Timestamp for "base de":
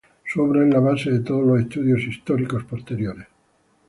0.79-1.19